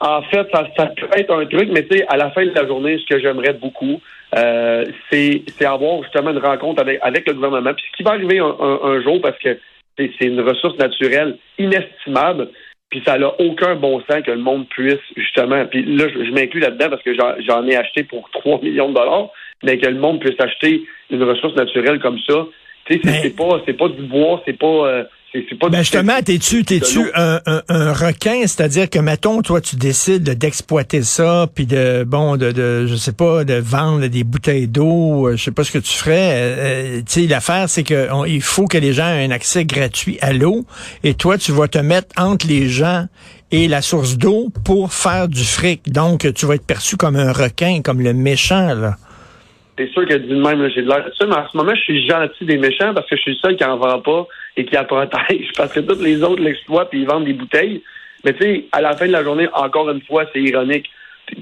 En, 0.00 0.06
en 0.18 0.22
fait, 0.22 0.46
ça, 0.52 0.66
ça 0.76 0.86
peut 0.86 1.06
être 1.16 1.32
un 1.32 1.46
truc, 1.46 1.68
mais 1.72 1.86
tu 1.86 1.98
sais, 1.98 2.06
à 2.08 2.16
la 2.16 2.30
fin 2.32 2.44
de 2.44 2.50
la 2.54 2.66
journée, 2.66 2.98
ce 2.98 3.06
que 3.14 3.20
j'aimerais 3.20 3.52
beaucoup, 3.52 4.00
euh, 4.36 4.84
c'est 5.10 5.42
c'est 5.58 5.64
avoir 5.64 6.02
justement 6.02 6.30
une 6.30 6.38
rencontre 6.38 6.80
avec, 6.82 6.98
avec 7.02 7.26
le 7.28 7.34
gouvernement. 7.34 7.72
Puis 7.74 7.84
ce 7.92 7.96
qui 7.96 8.02
va 8.02 8.10
arriver 8.12 8.38
un, 8.40 8.46
un- 8.60 8.80
un 8.82 9.02
jour, 9.02 9.20
parce 9.22 9.38
que 9.38 9.58
c'est 9.96 10.10
c'est 10.18 10.26
une 10.26 10.40
ressource 10.40 10.76
naturelle 10.78 11.36
inestimable, 11.58 12.48
puis 12.90 13.02
ça 13.06 13.18
n'a 13.18 13.28
aucun 13.40 13.76
bon 13.76 14.00
sens 14.10 14.22
que 14.24 14.30
le 14.32 14.38
monde 14.38 14.68
puisse 14.68 14.98
justement, 15.16 15.64
puis 15.66 15.84
là, 15.84 16.06
je, 16.12 16.24
je 16.24 16.30
m'inclus 16.32 16.60
là-dedans 16.60 16.90
parce 16.90 17.02
que 17.02 17.14
j'en 17.14 17.34
j'en 17.46 17.64
ai 17.68 17.76
acheté 17.76 18.02
pour 18.04 18.28
3 18.32 18.60
millions 18.62 18.88
de 18.88 18.94
dollars, 18.94 19.28
mais 19.62 19.78
que 19.78 19.86
le 19.86 19.98
monde 19.98 20.20
puisse 20.20 20.38
acheter 20.40 20.82
une 21.10 21.22
ressource 21.22 21.54
naturelle 21.56 22.00
comme 22.00 22.18
ça. 22.26 22.46
Tu 22.86 23.00
sais, 23.04 23.20
c'est 23.22 23.36
pas, 23.36 23.60
c'est 23.66 23.74
pas 23.74 23.88
du 23.88 24.02
bois, 24.02 24.42
c'est 24.46 24.58
pas... 24.58 24.66
euh, 24.66 25.04
c'est 25.32 25.56
pas 25.60 25.68
Ben 25.68 25.78
justement, 25.78 26.20
t'es-tu, 26.24 26.64
t'es-tu 26.64 26.98
un, 27.14 27.38
un, 27.46 27.62
un 27.68 27.92
requin, 27.92 28.40
c'est-à-dire 28.48 28.90
que 28.90 28.98
mettons, 28.98 29.42
toi, 29.42 29.60
tu 29.60 29.76
décides 29.76 30.24
de- 30.24 30.34
d'exploiter 30.34 31.02
ça, 31.04 31.46
puis 31.54 31.66
de 31.66 32.02
bon, 32.04 32.36
de, 32.36 32.50
de, 32.50 32.86
je 32.86 32.96
sais 32.96 33.12
pas, 33.12 33.44
de 33.44 33.54
vendre 33.54 34.04
des 34.08 34.24
bouteilles 34.24 34.66
d'eau, 34.66 35.28
euh, 35.28 35.36
je 35.36 35.44
sais 35.44 35.52
pas 35.52 35.62
ce 35.62 35.70
que 35.70 35.78
tu 35.78 35.92
ferais. 35.92 36.32
euh, 36.32 36.56
euh, 36.58 37.02
tu 37.06 37.20
sais, 37.22 37.26
l'affaire, 37.28 37.68
c'est 37.68 37.84
que 37.84 38.10
on- 38.12 38.24
il 38.24 38.42
faut 38.42 38.66
que 38.66 38.76
les 38.78 38.92
gens 38.92 39.06
aient 39.06 39.24
un 39.24 39.30
accès 39.30 39.64
gratuit 39.64 40.18
à 40.20 40.32
l'eau, 40.32 40.64
et 41.04 41.14
toi, 41.14 41.38
tu 41.38 41.52
vas 41.52 41.68
te 41.68 41.78
mettre 41.78 42.08
entre 42.20 42.48
les 42.48 42.68
gens 42.68 43.06
et 43.52 43.68
la 43.68 43.82
source 43.82 44.18
d'eau 44.18 44.48
pour 44.64 44.92
faire 44.92 45.28
du 45.28 45.44
fric. 45.44 45.92
Donc, 45.92 46.26
tu 46.34 46.44
vas 46.44 46.56
être 46.56 46.66
perçu 46.66 46.96
comme 46.96 47.14
un 47.14 47.30
requin, 47.32 47.82
comme 47.82 48.00
le 48.00 48.14
méchant, 48.14 48.74
là. 48.74 48.96
C'est 49.80 49.88
sûr 49.92 50.04
que 50.04 50.12
dit 50.12 50.28
de 50.28 50.34
même, 50.34 50.68
j'ai 50.68 50.82
de 50.82 50.88
l'air 50.88 51.06
de 51.06 51.10
ça, 51.14 51.24
mais 51.24 51.36
en 51.36 51.48
ce 51.48 51.56
moment, 51.56 51.74
je 51.74 51.80
suis 51.80 52.06
gentil 52.06 52.44
des 52.44 52.58
méchants 52.58 52.92
parce 52.92 53.08
que 53.08 53.16
je 53.16 53.22
suis 53.22 53.30
le 53.30 53.38
seul 53.38 53.56
qui 53.56 53.64
en 53.64 53.78
vend 53.78 53.98
pas 54.00 54.26
et 54.58 54.66
qui 54.66 54.74
la 54.74 54.84
protège. 54.84 55.52
Parce 55.56 55.72
que 55.72 55.80
tous 55.80 56.02
les 56.02 56.22
autres 56.22 56.42
l'exploitent 56.42 56.92
et 56.92 56.98
ils 56.98 57.06
vendent 57.06 57.24
des 57.24 57.32
bouteilles. 57.32 57.82
Mais 58.22 58.34
tu 58.34 58.42
sais, 58.42 58.64
à 58.72 58.82
la 58.82 58.94
fin 58.94 59.06
de 59.06 59.12
la 59.12 59.24
journée, 59.24 59.48
encore 59.54 59.88
une 59.88 60.02
fois, 60.02 60.26
c'est 60.34 60.42
ironique. 60.42 60.90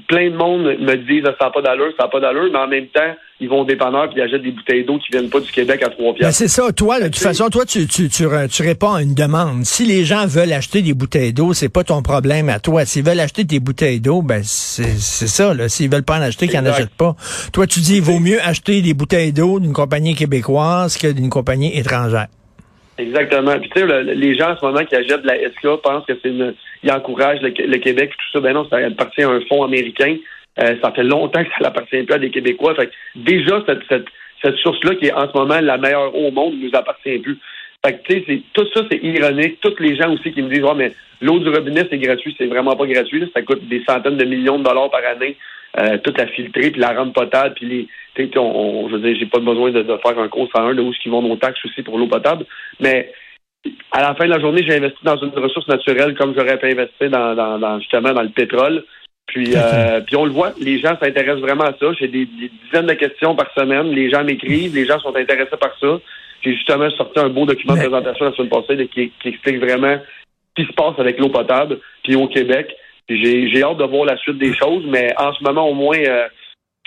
Plein 0.07 0.31
de 0.31 0.37
monde 0.37 0.63
me 0.79 0.95
disent 0.95 1.25
ça 1.25 1.47
n'a 1.47 1.51
pas 1.51 1.63
d'allure, 1.63 1.93
ça 1.99 2.05
n'a 2.05 2.11
pas 2.11 2.21
d'allure, 2.21 2.49
mais 2.53 2.59
en 2.59 2.69
même 2.69 2.87
temps, 2.87 3.17
ils 3.41 3.49
vont 3.49 3.61
au 3.61 3.65
dépanneur 3.65 4.09
puis 4.11 4.19
ils 4.19 4.23
achètent 4.23 4.43
des 4.43 4.51
bouteilles 4.51 4.85
d'eau 4.85 4.99
qui 4.99 5.13
viennent 5.13 5.31
pas 5.31 5.39
du 5.41 5.51
Québec 5.53 5.83
à 5.85 5.91
trois 5.91 6.13
Ben, 6.13 6.19
piastres. 6.19 6.39
c'est 6.39 6.49
ça. 6.49 6.73
Toi, 6.73 6.99
de 7.01 7.05
toute 7.05 7.19
façon, 7.19 7.49
toi, 7.51 7.65
tu, 7.65 7.87
tu, 7.87 8.09
tu, 8.09 8.25
tu 8.51 8.63
réponds 8.63 8.93
à 8.95 9.03
une 9.03 9.15
demande. 9.15 9.65
Si 9.65 9.85
les 9.85 10.05
gens 10.05 10.27
veulent 10.27 10.53
acheter 10.53 10.83
des 10.83 10.93
bouteilles 10.95 11.33
d'eau, 11.33 11.53
c'est 11.55 11.69
pas 11.69 11.85
ton 11.85 12.03
problème 12.03 12.49
à 12.49 12.59
toi. 12.59 12.85
S'ils 12.85 13.05
veulent 13.05 13.21
acheter 13.21 13.45
des 13.45 13.61
bouteilles 13.61 14.01
d'eau, 14.01 14.23
ben, 14.23 14.43
c'est 14.43 14.97
ça, 15.29 15.55
là. 15.55 15.69
S'ils 15.69 15.91
veulent 15.91 16.03
pas 16.03 16.19
en 16.19 16.23
acheter, 16.23 16.49
qu'ils 16.49 16.61
n'en 16.61 16.67
achètent 16.71 16.91
pas. 16.97 17.15
Toi, 17.53 17.67
tu 17.67 17.81
dis, 17.81 17.97
il 17.99 18.03
vaut 18.03 18.19
mieux 18.19 18.41
acheter 18.43 18.83
des 18.83 18.95
bouteilles 18.95 19.33
d'eau 19.33 19.61
d'une 19.61 19.73
compagnie 19.73 20.15
québécoise 20.15 20.97
que 20.97 21.07
d'une 21.13 21.31
compagnie 21.31 21.79
étrangère. 21.79 22.27
Exactement. 22.99 23.57
Puis 23.61 23.71
tu 23.73 23.81
sais, 23.81 23.87
le- 23.87 24.13
les 24.15 24.37
gens 24.37 24.51
en 24.53 24.57
ce 24.59 24.65
moment 24.65 24.85
qui 24.85 24.97
achètent 24.97 25.23
de 25.23 25.27
la 25.29 25.37
SK 25.37 25.81
pensent 25.83 26.05
que 26.07 26.15
c'est 26.21 26.31
une. 26.31 26.55
Ils 26.83 26.91
encouragent 26.91 27.41
le, 27.41 27.51
le 27.51 27.79
Québec 27.79 28.11
et 28.11 28.17
tout 28.17 28.39
ça. 28.39 28.41
Ben 28.41 28.53
non, 28.53 28.67
ça 28.69 28.79
appartient 28.79 29.23
à 29.23 29.29
un 29.29 29.41
fonds 29.49 29.63
américain. 29.63 30.17
Euh, 30.61 30.77
ça 30.83 30.93
fait 30.93 31.05
longtemps 31.05 31.43
que 31.45 31.51
ça 31.51 31.61
n'appartient 31.63 32.03
plus 32.03 32.15
à 32.15 32.19
des 32.19 32.31
Québécois. 32.31 32.75
Fait 32.75 32.87
que 32.87 32.93
déjà, 33.17 33.63
cette, 33.67 33.83
cette, 33.89 34.07
cette 34.43 34.57
source-là, 34.57 34.95
qui 34.97 35.07
est 35.07 35.13
en 35.13 35.31
ce 35.31 35.37
moment 35.37 35.61
la 35.61 35.79
meilleure 35.79 36.15
au 36.15 36.31
monde, 36.31 36.55
ne 36.55 36.67
nous 36.69 36.75
appartient 36.77 37.19
plus. 37.19 37.39
Fait 37.85 37.95
que, 37.95 38.13
tu 38.13 38.25
sais, 38.25 38.43
tout 38.55 38.67
ça, 38.75 38.83
c'est 38.91 38.99
ironique. 39.03 39.61
Tous 39.61 39.75
les 39.79 39.97
gens 39.97 40.13
aussi 40.13 40.33
qui 40.33 40.43
me 40.43 40.49
disent, 40.53 40.65
ouais, 40.65 40.75
mais 40.75 40.93
l'eau 41.21 41.39
du 41.39 41.49
robinet, 41.49 41.87
c'est 41.89 41.99
gratuit. 41.99 42.35
C'est 42.37 42.47
vraiment 42.47 42.75
pas 42.75 42.87
gratuit. 42.87 43.31
Ça 43.35 43.43
coûte 43.43 43.69
des 43.69 43.83
centaines 43.89 44.17
de 44.17 44.25
millions 44.25 44.59
de 44.59 44.65
dollars 44.65 44.91
par 44.91 45.01
année. 45.09 45.37
Euh, 45.79 45.99
toute 45.99 46.19
la 46.19 46.27
filtrer, 46.29 46.71
puis 46.71 46.81
la 46.81 46.95
rendre 46.95 47.13
potable, 47.13 47.55
puis 47.55 47.67
les. 47.67 47.89
tu 48.15 48.25
sais, 48.27 48.39
on, 48.39 48.57
on- 48.57 48.89
je 48.89 48.95
veux 48.97 49.01
dire, 49.01 49.17
j'ai 49.21 49.27
pas 49.27 49.39
besoin 49.39 49.71
de, 49.71 49.83
faire 49.85 50.19
un 50.19 50.29
cours 50.29 50.49
101 50.57 50.75
de 50.75 50.81
où 50.81 50.93
ce 50.95 50.99
qu'ils 50.99 51.13
vont 51.13 51.21
nos 51.21 51.37
taxes 51.37 51.63
aussi 51.67 51.83
pour 51.83 51.99
l'eau 51.99 52.07
potable. 52.07 52.47
Mais 52.81 53.13
à 53.93 54.01
la 54.01 54.15
fin 54.15 54.25
de 54.25 54.31
la 54.31 54.41
journée, 54.41 54.65
j'ai 54.67 54.77
investi 54.77 54.99
dans 55.05 55.19
une 55.19 55.29
ressource 55.31 55.69
naturelle 55.69 56.15
comme 56.17 56.35
j'aurais 56.35 56.59
pu 56.59 56.67
investir 56.73 57.11
dans, 57.11 57.35
dans, 57.59 57.79
justement 57.81 58.13
dans 58.15 58.23
le 58.23 58.31
pétrole. 58.31 58.83
Puis, 59.29 59.53
euh, 59.55 60.01
puis 60.07 60.17
on 60.17 60.25
le 60.25 60.33
voit, 60.33 60.53
les 60.61 60.79
gens 60.79 60.97
s'intéressent 61.01 61.41
vraiment 61.41 61.65
à 61.65 61.75
ça. 61.79 61.93
J'ai 61.99 62.09
des, 62.09 62.27
des 62.27 62.51
dizaines 62.65 62.87
de 62.87 62.95
questions 62.95 63.37
par 63.37 63.53
semaine. 63.55 63.91
Les 63.91 64.11
gens 64.11 64.25
m'écrivent, 64.25 64.75
les 64.75 64.87
gens 64.87 64.99
sont 64.99 65.15
intéressés 65.15 65.57
par 65.59 65.79
ça. 65.79 66.01
J'ai 66.43 66.55
justement 66.55 66.91
sorti 66.91 67.19
un 67.19 67.29
beau 67.29 67.47
document 67.47 67.75
de 67.75 67.81
présentation 67.81 68.27
la 68.27 68.33
semaine 68.33 68.49
passée 68.49 68.89
qui, 68.89 69.13
qui 69.21 69.29
explique 69.29 69.59
vraiment 69.59 69.97
ce 70.57 70.63
qui 70.63 70.69
se 70.69 70.75
passe 70.75 70.99
avec 70.99 71.19
l'eau 71.19 71.29
potable, 71.29 71.79
puis 72.03 72.17
au 72.17 72.27
Québec. 72.29 72.75
J'ai 73.09 73.63
hâte 73.63 73.79
de 73.79 73.85
voir 73.85 74.05
la 74.05 74.19
suite 74.19 74.39
des 74.39 74.55
choses, 74.55 74.85
mais 74.87 75.15
en 75.17 75.33
ce 75.33 75.43
moment, 75.43 75.69
au 75.69 75.75
moins, 75.75 75.99
euh, 75.99 76.29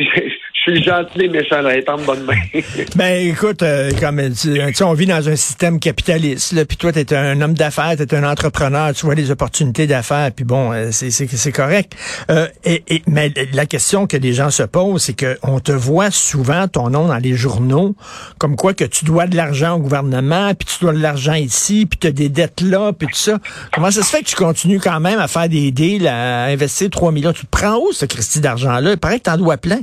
je 0.04 0.72
suis 0.74 0.84
gentil 0.84 1.18
des 1.18 1.28
méchants, 1.30 1.62
là, 1.62 1.76
étant 1.78 1.98
de 1.98 2.04
bonne 2.04 2.24
main. 2.24 2.36
Ben 2.96 3.28
écoute, 3.28 3.64
euh, 3.64 3.92
comme 4.00 4.22
tu 4.34 4.54
tu 4.54 4.74
sais, 4.74 4.84
on 4.84 4.94
vit 4.94 5.06
dans 5.08 5.28
un 5.28 5.36
système 5.36 5.80
capitaliste, 5.80 6.52
là, 6.54 6.66
puis 6.66 6.78
toi, 6.78 6.92
tu 6.92 7.00
es 7.00 7.14
un 7.14 7.40
homme 7.42 7.54
d'affaires, 7.54 7.94
tu 7.98 8.04
es 8.04 8.14
un 8.16 8.24
entrepreneur, 8.24 8.94
tu 8.94 9.06
vois 9.06 9.16
les 9.16 9.32
opportunités 9.32 9.88
d'affaires, 9.88 10.30
puis 10.36 10.46
bon, 10.46 10.72
euh, 10.72 10.90
c'est 10.92 11.52
correct. 11.52 11.94
Euh, 12.30 12.48
et, 12.64 12.84
et- 12.88 13.02
mais 13.08 13.34
la 13.54 13.66
question 13.66 14.08
que 14.08 14.18
les 14.18 14.34
gens 14.34 14.50
se 14.52 14.64
posent, 14.64 15.04
c'est 15.04 15.14
que 15.14 15.38
on 15.44 15.60
te 15.60 15.72
voit 15.72 16.12
souvent 16.12 16.68
ton 16.68 16.90
nom 16.90 17.08
dans 17.08 17.18
les 17.18 17.34
journaux, 17.36 17.96
comme 18.38 18.56
quoi 18.56 18.74
que 18.74 18.84
tu 18.86 19.06
dois 19.06 19.28
de 19.28 19.36
l'argent 19.36 19.76
au 19.76 19.80
gouvernement, 19.80 20.54
puis 20.54 20.68
tu 20.68 20.84
dois 20.84 20.94
de 20.94 21.00
l'argent 21.02 21.34
ici, 21.34 21.86
puis 21.90 21.98
tu 22.00 22.08
as 22.08 22.12
des 22.12 22.30
dettes 22.30 22.62
là, 22.62 22.92
puis 22.94 23.08
tout 23.08 23.16
ça. 23.16 23.40
Comment 23.74 23.90
ça 23.92 24.04
se 24.04 24.10
fait 24.10 24.22
que 24.22 24.28
tu 24.30 24.36
continues 24.36 24.80
quand 24.80 25.00
même 25.00 25.20
à 25.20 25.28
faire 25.28 25.50
des 25.50 25.72
deals, 25.72 26.08
à 26.08 26.44
investir 26.46 26.90
3 26.90 27.12
millions? 27.12 27.34
Tu 27.34 27.42
te 27.46 27.52
prends 27.52 27.78
où 27.78 27.92
ce 27.94 28.06
Christy 28.06 28.40
d'argent-là? 28.42 28.92
Il 28.92 28.98
paraît 28.98 29.20
que 29.20 29.24
tu 29.26 29.30
en 29.32 29.38
dois 29.38 29.58
plein. 29.58 29.80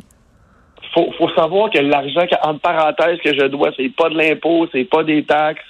Faut, 0.99 1.12
faut 1.17 1.31
savoir 1.35 1.71
que 1.71 1.78
l'argent, 1.78 2.26
en 2.43 2.59
parenthèse, 2.59 3.19
que 3.25 3.35
je 3.35 3.47
dois, 3.47 3.71
c'est 3.76 3.88
pas 3.95 4.09
de 4.09 4.17
l'impôt, 4.17 4.67
c'est 4.73 4.85
pas 4.85 5.05
des 5.05 5.23
taxes, 5.23 5.62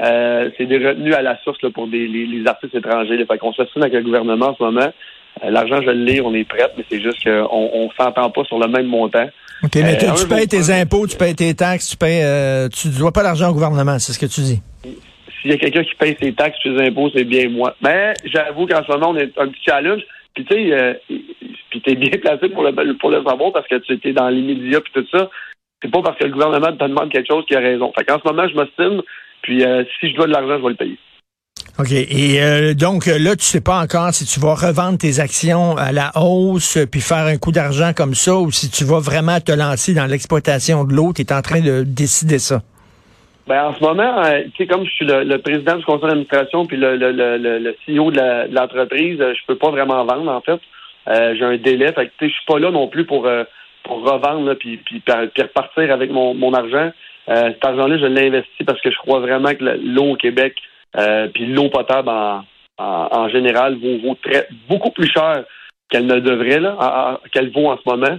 euh, 0.00 0.50
c'est 0.56 0.66
des 0.66 0.78
retenues 0.78 1.14
à 1.14 1.22
la 1.22 1.38
source 1.42 1.60
là, 1.62 1.70
pour 1.70 1.86
des, 1.86 2.08
les, 2.08 2.46
artistes 2.46 2.74
étrangers. 2.74 3.16
Là. 3.16 3.24
Fait 3.26 3.38
qu'on 3.38 3.52
s'assine 3.52 3.82
avec 3.82 3.94
le 3.94 4.02
gouvernement 4.02 4.48
en 4.48 4.56
ce 4.56 4.62
moment. 4.62 4.92
Euh, 5.44 5.50
l'argent, 5.50 5.80
je 5.82 5.90
l'ai, 5.90 6.20
on 6.20 6.34
est 6.34 6.44
prêt, 6.44 6.68
mais 6.76 6.84
c'est 6.90 7.00
juste 7.00 7.22
qu'on 7.24 7.70
on 7.72 7.90
s'entend 7.98 8.30
pas 8.30 8.44
sur 8.44 8.58
le 8.58 8.68
même 8.68 8.86
montant. 8.86 9.28
OK, 9.62 9.76
mais 9.76 9.96
tu 9.96 10.06
euh, 10.06 10.28
payes 10.28 10.48
tes 10.48 10.70
impôts, 10.72 11.06
tu 11.06 11.16
payes 11.16 11.36
tes 11.36 11.54
taxes, 11.54 11.90
tu 11.90 11.96
payes 11.96 12.24
tu 12.70 12.88
dois 12.88 13.12
pas 13.12 13.22
l'argent 13.22 13.50
au 13.50 13.52
gouvernement, 13.52 13.98
c'est 13.98 14.12
ce 14.12 14.18
que 14.18 14.26
tu 14.26 14.40
dis. 14.40 14.60
S'il 15.40 15.50
y 15.50 15.54
a 15.54 15.56
quelqu'un 15.56 15.82
qui 15.82 15.94
paye 15.96 16.16
ses 16.20 16.32
taxes, 16.32 16.58
ses 16.62 16.76
impôts, 16.78 17.10
c'est 17.14 17.24
bien 17.24 17.48
moi. 17.48 17.74
Mais 17.82 18.14
j'avoue 18.24 18.66
qu'en 18.66 18.82
ce 18.84 18.92
moment, 18.92 19.10
on 19.10 19.16
est 19.16 19.36
un 19.38 19.48
petit 19.48 19.62
challenge. 19.64 20.02
Puis 20.34 20.44
tu 20.44 20.54
sais, 20.54 20.72
euh, 20.72 20.94
puis 21.72 21.80
t'es 21.80 21.94
bien 21.94 22.10
placé 22.20 22.50
pour 22.50 22.64
le 22.64 22.98
pour 22.98 23.08
le 23.08 23.24
savoir 23.24 23.50
parce 23.50 23.66
que 23.66 23.76
tu 23.76 23.94
étais 23.94 24.12
dans 24.12 24.28
les 24.28 24.42
médias 24.42 24.80
puis 24.80 24.92
tout 24.92 25.06
ça. 25.10 25.30
C'est 25.82 25.90
pas 25.90 26.02
parce 26.02 26.18
que 26.18 26.24
le 26.24 26.32
gouvernement 26.32 26.70
te 26.70 26.84
demande 26.84 27.10
quelque 27.10 27.28
chose 27.28 27.46
qui 27.46 27.56
a 27.56 27.60
raison. 27.60 27.90
Fait 27.96 28.04
qu'en 28.04 28.18
ce 28.20 28.28
moment, 28.28 28.46
je 28.46 28.54
m'estime, 28.54 29.02
puis 29.40 29.64
euh, 29.64 29.82
si 29.98 30.10
je 30.10 30.14
dois 30.14 30.26
de 30.26 30.32
l'argent, 30.32 30.58
je 30.58 30.62
vais 30.62 30.68
le 30.68 30.74
payer. 30.76 30.98
OK. 31.78 31.90
Et 31.90 32.42
euh, 32.42 32.74
donc 32.74 33.06
là, 33.06 33.34
tu 33.34 33.44
sais 33.44 33.62
pas 33.62 33.80
encore 33.80 34.12
si 34.12 34.26
tu 34.26 34.38
vas 34.38 34.54
revendre 34.54 34.98
tes 34.98 35.18
actions 35.18 35.74
à 35.78 35.92
la 35.92 36.12
hausse 36.14 36.76
puis 36.90 37.00
faire 37.00 37.24
un 37.24 37.38
coup 37.38 37.52
d'argent 37.52 37.92
comme 37.96 38.14
ça 38.14 38.36
ou 38.36 38.50
si 38.50 38.70
tu 38.70 38.84
vas 38.84 39.00
vraiment 39.00 39.40
te 39.40 39.52
lancer 39.52 39.94
dans 39.94 40.06
l'exploitation 40.06 40.84
de 40.84 40.92
l'eau. 40.92 41.14
Tu 41.14 41.22
es 41.22 41.32
en 41.32 41.40
train 41.40 41.60
de 41.60 41.84
décider 41.84 42.38
ça. 42.38 42.60
Ben, 43.48 43.64
en 43.64 43.74
ce 43.74 43.80
moment, 43.80 44.22
euh, 44.24 44.42
tu 44.54 44.58
sais, 44.58 44.66
comme 44.66 44.84
je 44.84 44.90
suis 44.90 45.06
le, 45.06 45.36
président 45.38 45.76
du 45.76 45.84
conseil 45.84 46.08
d'administration 46.08 46.66
puis 46.66 46.76
le, 46.76 46.96
le, 46.96 47.10
le, 47.10 47.58
le 47.58 47.76
CEO 47.86 48.12
de 48.12 48.54
l'entreprise, 48.54 49.20
euh, 49.20 49.34
je 49.34 49.46
peux 49.46 49.56
pas 49.56 49.70
vraiment 49.70 50.04
vendre, 50.04 50.30
en 50.30 50.40
fait. 50.42 50.60
Euh, 51.08 51.34
j'ai 51.36 51.44
un 51.44 51.56
délai. 51.56 51.92
Fait 51.92 52.06
que, 52.06 52.12
je 52.28 52.32
suis 52.32 52.46
pas 52.46 52.58
là 52.58 52.70
non 52.70 52.88
plus 52.88 53.04
pour, 53.04 53.28
pour 53.84 54.02
revendre 54.04 54.54
puis, 54.54 54.78
puis, 54.78 55.02
repartir 55.08 55.92
avec 55.92 56.10
mon, 56.10 56.34
mon 56.34 56.52
argent. 56.54 56.90
cet 57.26 57.64
argent-là, 57.64 57.98
je 57.98 58.06
l'ai 58.06 58.28
investi 58.28 58.64
parce 58.64 58.80
que 58.80 58.90
je 58.90 58.98
crois 58.98 59.20
vraiment 59.20 59.54
que 59.54 59.64
l'eau 59.64 60.12
au 60.12 60.16
Québec 60.16 60.56
puis 61.34 61.46
l'eau 61.46 61.68
potable 61.70 62.10
en, 62.10 62.44
en, 62.78 63.28
général 63.28 63.76
vaut, 63.76 63.98
vaut 63.98 64.18
très, 64.22 64.46
beaucoup 64.68 64.90
plus 64.90 65.10
cher 65.10 65.44
qu'elle 65.90 66.06
ne 66.06 66.20
devrait, 66.20 66.60
là, 66.60 67.20
qu'elle 67.32 67.50
vaut 67.50 67.70
en 67.70 67.76
ce 67.76 67.88
moment. 67.88 68.18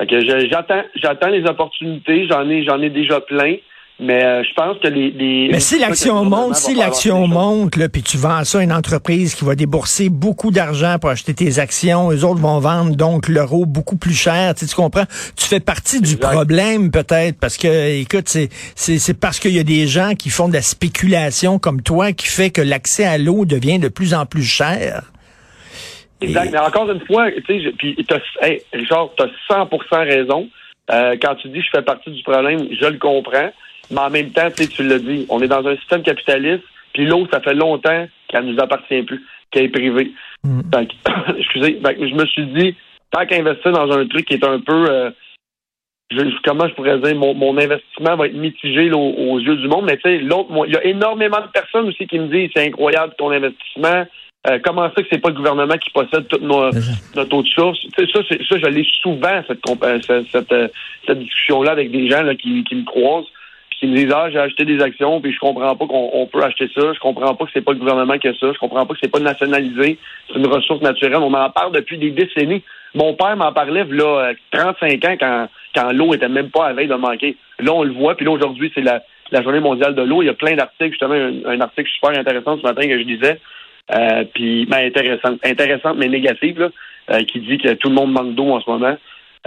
Fait 0.00 0.06
que 0.06 0.48
j'attends, 0.48 0.82
j'attends 0.94 1.28
les 1.28 1.44
opportunités. 1.44 2.26
J'en 2.26 2.48
ai, 2.48 2.64
j'en 2.64 2.80
ai 2.80 2.88
déjà 2.88 3.20
plein. 3.20 3.56
Mais 4.02 4.24
euh, 4.24 4.42
je 4.42 4.54
pense 4.54 4.78
que 4.78 4.88
les, 4.88 5.48
Mais 5.52 5.60
si 5.60 5.78
l'action 5.78 6.24
monte, 6.24 6.54
si 6.54 6.74
l'action 6.74 7.26
monte, 7.28 7.76
là, 7.76 7.90
puis 7.90 8.02
tu 8.02 8.16
vends 8.16 8.44
ça 8.44 8.60
à 8.60 8.62
une 8.62 8.72
entreprise 8.72 9.34
qui 9.34 9.44
va 9.44 9.54
débourser 9.54 10.08
beaucoup 10.08 10.50
d'argent 10.50 10.96
pour 10.98 11.10
acheter 11.10 11.34
tes 11.34 11.58
actions, 11.58 12.08
les 12.08 12.24
autres 12.24 12.40
vont 12.40 12.60
vendre 12.60 12.96
donc 12.96 13.28
l'euro 13.28 13.66
beaucoup 13.66 13.98
plus 13.98 14.14
cher. 14.14 14.54
Tu, 14.54 14.64
comprends? 14.74 15.04
Tu 15.36 15.46
fais 15.46 15.60
partie 15.60 16.00
du 16.00 16.16
problème 16.16 16.90
peut-être 16.90 17.38
parce 17.38 17.58
que, 17.58 18.00
écoute, 18.00 18.28
c'est 18.28 18.48
c'est 18.74 19.20
parce 19.20 19.38
qu'il 19.38 19.54
y 19.54 19.58
a 19.58 19.64
des 19.64 19.86
gens 19.86 20.14
qui 20.14 20.30
font 20.30 20.48
de 20.48 20.54
la 20.54 20.62
spéculation 20.62 21.58
comme 21.58 21.82
toi 21.82 22.12
qui 22.12 22.26
fait 22.26 22.50
que 22.50 22.62
l'accès 22.62 23.04
à 23.04 23.18
l'eau 23.18 23.44
devient 23.44 23.78
de 23.78 23.88
plus 23.88 24.14
en 24.14 24.24
plus 24.24 24.44
cher. 24.44 25.12
Exact. 26.22 26.50
Mais 26.52 26.58
encore 26.58 26.90
une 26.90 27.04
fois, 27.06 27.30
tu 27.32 27.62
sais, 27.62 27.72
puis 27.76 27.96
hey, 28.40 28.62
Richard, 28.72 29.10
tu 29.16 29.24
as 29.24 29.54
100% 29.54 29.68
raison. 30.06 30.48
Euh, 30.90 31.16
quand 31.20 31.34
tu 31.36 31.48
dis 31.48 31.60
je 31.60 31.68
fais 31.70 31.82
partie 31.82 32.10
du 32.10 32.22
problème, 32.22 32.66
je 32.80 32.86
le 32.86 32.98
comprends. 32.98 33.50
Mais 33.90 34.00
en 34.00 34.10
même 34.10 34.30
temps, 34.30 34.48
tu 34.50 34.82
l'as 34.82 34.98
dit, 34.98 35.26
on 35.28 35.40
est 35.42 35.48
dans 35.48 35.66
un 35.66 35.76
système 35.76 36.02
capitaliste, 36.02 36.64
puis 36.92 37.06
l'eau, 37.06 37.26
ça 37.32 37.40
fait 37.40 37.54
longtemps 37.54 38.06
qu'elle 38.28 38.44
nous 38.44 38.60
appartient 38.60 39.02
plus, 39.02 39.24
qu'elle 39.50 39.64
est 39.64 39.68
privée. 39.68 40.12
Mm. 40.44 40.60
excusez, 41.38 41.80
je 41.82 42.14
me 42.14 42.26
suis 42.26 42.46
dit, 42.46 42.76
tant 43.10 43.26
qu'investir 43.26 43.72
dans 43.72 43.90
un 43.90 44.06
truc 44.06 44.26
qui 44.26 44.34
est 44.34 44.44
un 44.44 44.60
peu 44.60 44.86
euh, 44.88 45.10
comment 46.44 46.68
je 46.68 46.74
pourrais 46.74 46.98
dire, 46.98 47.14
mon, 47.16 47.56
investissement 47.56 48.16
va 48.16 48.26
être 48.26 48.34
mitigé 48.34 48.90
aux, 48.92 49.38
yeux 49.38 49.56
du 49.56 49.68
monde. 49.68 49.84
Mais 49.86 49.96
tu 49.96 50.02
sais, 50.02 50.18
l'autre, 50.18 50.50
il 50.66 50.74
y 50.74 50.76
a 50.76 50.84
énormément 50.84 51.40
de 51.40 51.50
personnes 51.52 51.88
aussi 51.88 52.06
qui 52.06 52.18
me 52.18 52.28
disent 52.28 52.50
c'est 52.54 52.66
incroyable 52.66 53.14
ton 53.18 53.30
investissement. 53.30 54.06
Euh, 54.46 54.58
comment 54.64 54.90
ça 54.94 55.02
que 55.02 55.08
c'est 55.12 55.18
pas 55.18 55.28
le 55.28 55.34
gouvernement 55.34 55.76
qui 55.76 55.90
possède 55.90 56.26
toute 56.28 56.40
nos, 56.40 56.70
notre 57.14 57.28
taux 57.28 57.42
de 57.42 57.48
source? 57.48 57.78
ça, 57.94 58.04
ça, 58.06 58.58
je 58.58 58.66
l'ai 58.68 58.86
souvent, 59.02 59.42
cette, 59.46 59.60
euh, 59.68 60.22
cette, 60.32 60.72
cette, 61.06 61.18
discussion-là 61.18 61.72
avec 61.72 61.90
des 61.90 62.08
gens 62.08 62.22
là, 62.22 62.34
qui, 62.34 62.64
qui 62.64 62.74
me 62.74 62.84
croisent 62.84 63.28
qui 63.80 63.86
me 63.86 63.96
disent 63.96 64.12
Ah, 64.14 64.30
j'ai 64.30 64.38
acheté 64.38 64.64
des 64.64 64.80
actions, 64.80 65.20
puis 65.20 65.32
je 65.32 65.38
comprends 65.40 65.74
pas 65.74 65.86
qu'on 65.86 66.28
peut 66.30 66.42
acheter 66.42 66.70
ça, 66.74 66.92
je 66.92 67.00
comprends 67.00 67.34
pas 67.34 67.46
que 67.46 67.50
c'est 67.52 67.64
pas 67.64 67.72
le 67.72 67.78
gouvernement 67.78 68.18
qui 68.18 68.28
a 68.28 68.34
ça, 68.34 68.52
je 68.52 68.58
comprends 68.58 68.86
pas 68.86 68.94
que 68.94 69.00
c'est 69.02 69.10
pas 69.10 69.18
nationalisé, 69.18 69.98
c'est 70.28 70.38
une 70.38 70.46
ressource 70.46 70.82
naturelle. 70.82 71.16
On 71.16 71.34
en 71.34 71.50
parle 71.50 71.72
depuis 71.72 71.98
des 71.98 72.10
décennies. 72.10 72.62
Mon 72.94 73.14
père 73.14 73.36
m'en 73.36 73.52
parlait 73.52 73.84
là 73.84 74.32
35 74.52 75.04
ans 75.04 75.16
quand, 75.18 75.48
quand 75.74 75.92
l'eau 75.92 76.14
était 76.14 76.28
même 76.28 76.50
pas 76.50 76.66
à 76.66 76.72
veille 76.72 76.88
de 76.88 76.94
manquer. 76.94 77.36
Là, 77.58 77.72
on 77.72 77.82
le 77.82 77.92
voit, 77.92 78.14
puis 78.16 78.26
là, 78.26 78.32
aujourd'hui, 78.32 78.70
c'est 78.74 78.82
la, 78.82 79.02
la 79.32 79.42
journée 79.42 79.60
mondiale 79.60 79.94
de 79.94 80.02
l'eau. 80.02 80.22
Il 80.22 80.26
y 80.26 80.30
a 80.30 80.34
plein 80.34 80.54
d'articles, 80.54 80.90
justement, 80.90 81.14
un, 81.14 81.60
article 81.60 81.90
super 81.90 82.18
intéressant 82.18 82.58
ce 82.58 82.62
matin 82.62 82.82
que 82.82 82.98
je 82.98 83.04
disais. 83.04 83.40
Euh, 83.94 84.24
puis 84.34 84.66
ben, 84.66 84.86
intéressante, 84.86 85.38
intéressante 85.44 85.96
mais 85.96 86.08
négative, 86.08 86.60
là, 86.60 86.68
euh, 87.10 87.24
qui 87.24 87.40
dit 87.40 87.58
que 87.58 87.74
tout 87.74 87.88
le 87.88 87.94
monde 87.94 88.12
manque 88.12 88.34
d'eau 88.34 88.50
en 88.50 88.60
ce 88.60 88.70
moment. 88.70 88.96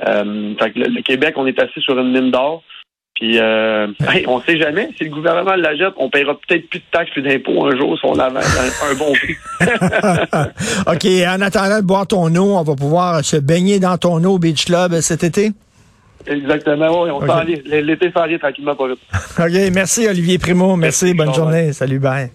Euh, 0.08 0.54
fait 0.60 0.72
que 0.72 0.80
le, 0.80 1.02
Québec, 1.02 1.36
on 1.38 1.46
est 1.46 1.60
assis 1.62 1.82
sur 1.82 1.98
une 1.98 2.12
mine 2.12 2.32
d'or. 2.32 2.64
Puis, 3.24 3.40
euh, 3.40 3.88
on 4.28 4.42
sait 4.42 4.58
jamais. 4.58 4.90
Si 4.98 5.06
le 5.06 5.10
gouvernement 5.10 5.56
la 5.56 5.78
jette, 5.78 5.94
on 5.96 6.10
paiera 6.10 6.34
peut-être 6.46 6.68
plus 6.70 6.80
de 6.80 6.86
taxes, 6.92 7.10
plus 7.12 7.22
d'impôts 7.22 7.66
un 7.66 7.78
jour 7.78 7.98
si 7.98 8.06
on 8.06 8.20
a 8.20 8.28
un, 8.28 8.96
bon 8.98 9.14
prix. 9.14 9.38
OK. 10.88 11.06
En 11.30 11.40
attendant 11.40 11.80
de 11.80 11.86
boire 11.86 12.06
ton 12.06 12.36
eau, 12.36 12.58
on 12.58 12.64
va 12.64 12.76
pouvoir 12.76 13.24
se 13.24 13.38
baigner 13.38 13.80
dans 13.80 13.98
ton 13.98 14.22
eau 14.26 14.34
au 14.34 14.40
Beach 14.40 14.66
Club 14.66 15.00
cet 15.00 15.24
été? 15.24 15.54
Exactement, 16.28 17.04
oui. 17.04 17.12
On 17.12 17.22
okay. 17.22 17.64
L'été 17.82 18.12
s'en 18.12 18.28
tranquillement 18.40 18.76
pas 18.76 18.90
vite. 18.90 19.00
OK. 19.40 19.72
Merci, 19.74 20.06
Olivier 20.06 20.38
Primo. 20.38 20.76
Merci. 20.76 21.14
bonne 21.14 21.34
journée. 21.34 21.72
Salut, 21.72 22.00
bye. 22.00 22.30